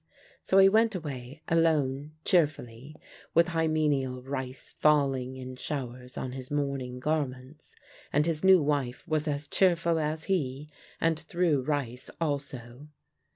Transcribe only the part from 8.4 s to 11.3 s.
new wife was as cheerful as he, and